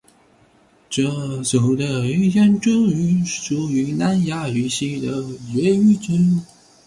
[0.89, 6.13] 哲族的语言哲语属于南亚语系的越语支。